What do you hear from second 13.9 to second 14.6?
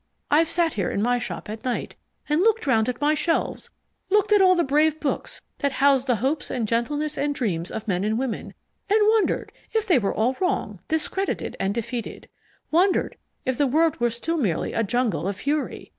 were still